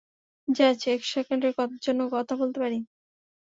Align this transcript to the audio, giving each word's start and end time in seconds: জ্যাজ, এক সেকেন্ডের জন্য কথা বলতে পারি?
জ্যাজ, 0.47 0.79
এক 0.87 1.01
সেকেন্ডের 1.07 1.53
জন্য 1.81 2.01
কথা 2.13 2.33
বলতে 2.35 2.57
পারি? 2.59 2.79